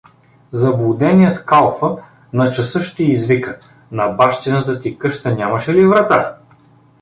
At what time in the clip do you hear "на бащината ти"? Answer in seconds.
3.91-4.97